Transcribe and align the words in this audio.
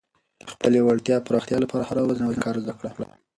د 0.41 0.43
خپلې 0.53 0.79
وړتیا 0.87 1.17
پراختیا 1.27 1.57
لپاره 1.61 1.83
هره 1.89 2.01
ورځ 2.03 2.17
نوی 2.23 2.37
کار 2.45 2.55
زده 2.63 2.73
کړه. 2.79 2.89